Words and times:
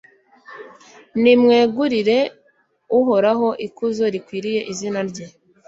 nimwegurire 1.21 2.19
uhoraho 2.99 3.47
ikuzo 3.67 4.03
rikwiriye 4.13 4.59
izina 4.71 4.99
rye 5.09 5.25